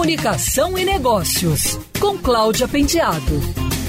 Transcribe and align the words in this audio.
Comunicação 0.00 0.78
e 0.78 0.84
Negócios, 0.86 1.78
com 2.00 2.16
Cláudia 2.16 2.66
Penteado. 2.66 3.38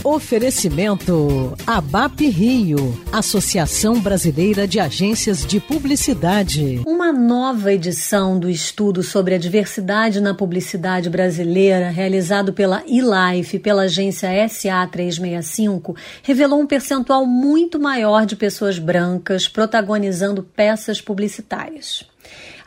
Oferecimento 0.03 1.53
ABAP 1.65 2.27
Rio, 2.27 3.01
Associação 3.13 3.97
Brasileira 3.97 4.67
de 4.67 4.77
Agências 4.77 5.45
de 5.45 5.61
Publicidade. 5.61 6.81
Uma 6.85 7.13
nova 7.13 7.71
edição 7.71 8.37
do 8.37 8.49
estudo 8.49 9.01
sobre 9.03 9.35
a 9.35 9.37
diversidade 9.37 10.19
na 10.19 10.33
publicidade 10.33 11.09
brasileira, 11.09 11.89
realizado 11.89 12.51
pela 12.51 12.83
eLife 12.85 13.55
e 13.55 13.59
pela 13.59 13.83
agência 13.83 14.27
SA365, 14.47 15.95
revelou 16.21 16.59
um 16.59 16.67
percentual 16.67 17.25
muito 17.25 17.79
maior 17.79 18.25
de 18.25 18.35
pessoas 18.35 18.77
brancas 18.77 19.47
protagonizando 19.47 20.43
peças 20.43 20.99
publicitárias. 20.99 22.05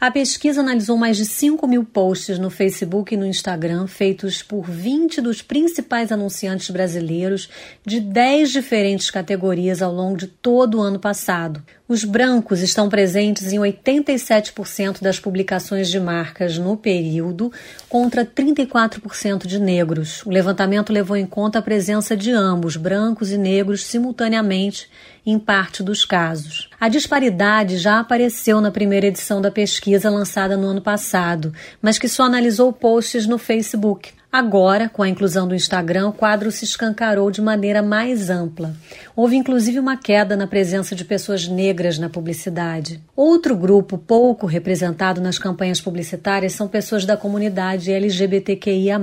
A 0.05 0.11
pesquisa 0.11 0.61
analisou 0.61 0.99
mais 0.99 1.17
de 1.17 1.25
5 1.25 1.67
mil 1.67 1.83
posts 1.83 2.39
no 2.39 2.51
Facebook 2.51 3.15
e 3.15 3.17
no 3.17 3.25
Instagram, 3.25 3.87
feitos 3.87 4.43
por 4.43 4.71
20 4.71 5.23
dos 5.23 5.41
principais 5.41 6.13
anunciantes 6.13 6.69
brasileiros 6.69 7.49
de 7.87 8.01
10 8.01 8.53
diferentes 8.53 9.11
categorias 9.11 9.81
ao 9.81 9.91
longo 9.91 10.19
de 10.19 10.27
todo 10.27 10.77
o 10.77 10.83
ano 10.83 10.99
passado. 10.99 11.63
Os 11.89 12.05
brancos 12.05 12.61
estão 12.61 12.91
presentes 12.91 13.51
em 13.51 13.59
87% 13.59 15.01
das 15.01 15.19
publicações 15.19 15.89
de 15.89 15.99
marcas 15.99 16.59
no 16.59 16.77
período, 16.77 17.51
contra 17.89 18.27
34% 18.27 19.47
de 19.47 19.59
negros. 19.59 20.23
O 20.27 20.31
levantamento 20.31 20.93
levou 20.93 21.17
em 21.17 21.27
conta 21.27 21.61
a 21.61 21.63
presença 21.63 22.15
de 22.15 22.31
ambos, 22.31 22.77
brancos 22.77 23.31
e 23.31 23.39
negros, 23.39 23.85
simultaneamente 23.85 24.87
em 25.27 25.39
parte 25.39 25.83
dos 25.83 26.05
casos. 26.05 26.69
A 26.79 26.89
disparidade 26.89 27.79
já 27.79 28.01
apareceu 28.01 28.61
na 28.61 28.71
primeira 28.71 29.07
edição 29.07 29.41
da 29.41 29.51
pesquisa 29.51 29.94
lançada 30.11 30.57
no 30.57 30.67
ano 30.67 30.81
passado, 30.81 31.53
mas 31.81 31.99
que 31.99 32.09
só 32.09 32.25
analisou 32.25 32.73
posts 32.73 33.27
no 33.27 33.39
Facebook. 33.39 34.13
Agora, 34.35 34.89
com 34.89 35.01
a 35.01 35.09
inclusão 35.09 35.47
do 35.47 35.55
Instagram, 35.55 36.09
o 36.09 36.13
quadro 36.13 36.51
se 36.51 36.65
escancarou 36.65 37.31
de 37.31 37.41
maneira 37.41 37.81
mais 37.81 38.31
ampla. 38.31 38.75
Houve 39.15 39.37
inclusive 39.37 39.79
uma 39.79 39.97
queda 39.97 40.37
na 40.37 40.45
presença 40.45 40.93
de 40.97 41.05
pessoas 41.05 41.47
negras 41.47 41.99
na 41.99 42.11
publicidade. 42.11 43.01
Outro 43.15 43.57
grupo 43.57 43.97
pouco 43.97 44.45
representado 44.45 45.21
nas 45.21 45.39
campanhas 45.39 45.81
publicitárias 45.81 46.53
são 46.53 46.67
pessoas 46.67 47.05
da 47.05 47.17
comunidade 47.17 47.93
LGBTQIA, 47.93 49.01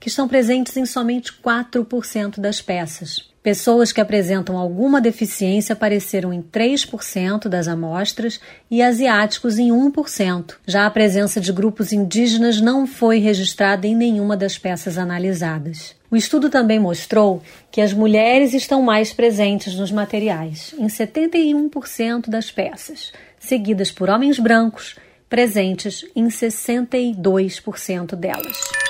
que 0.00 0.08
estão 0.08 0.26
presentes 0.26 0.76
em 0.76 0.84
somente 0.84 1.32
4% 1.32 2.40
das 2.40 2.60
peças. 2.60 3.29
Pessoas 3.42 3.90
que 3.90 4.02
apresentam 4.02 4.58
alguma 4.58 5.00
deficiência 5.00 5.72
apareceram 5.72 6.30
em 6.30 6.42
3% 6.42 7.48
das 7.48 7.68
amostras 7.68 8.38
e 8.70 8.82
asiáticos 8.82 9.58
em 9.58 9.70
1%. 9.70 10.56
Já 10.66 10.84
a 10.84 10.90
presença 10.90 11.40
de 11.40 11.50
grupos 11.50 11.90
indígenas 11.90 12.60
não 12.60 12.86
foi 12.86 13.18
registrada 13.18 13.86
em 13.86 13.96
nenhuma 13.96 14.36
das 14.36 14.58
peças 14.58 14.98
analisadas. 14.98 15.96
O 16.10 16.16
estudo 16.16 16.50
também 16.50 16.78
mostrou 16.78 17.42
que 17.70 17.80
as 17.80 17.94
mulheres 17.94 18.52
estão 18.52 18.82
mais 18.82 19.10
presentes 19.10 19.74
nos 19.74 19.90
materiais, 19.90 20.74
em 20.78 20.86
71% 20.86 22.28
das 22.28 22.50
peças, 22.50 23.10
seguidas 23.38 23.90
por 23.90 24.10
homens 24.10 24.38
brancos, 24.38 24.96
presentes 25.30 26.04
em 26.14 26.26
62% 26.26 28.14
delas. 28.16 28.89